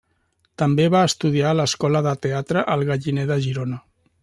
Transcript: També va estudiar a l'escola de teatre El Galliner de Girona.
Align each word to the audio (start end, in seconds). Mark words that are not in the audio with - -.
També 0.61 0.85
va 0.95 1.01
estudiar 1.09 1.51
a 1.51 1.57
l'escola 1.59 2.03
de 2.07 2.15
teatre 2.25 2.65
El 2.77 2.87
Galliner 2.91 3.29
de 3.35 3.39
Girona. 3.47 3.81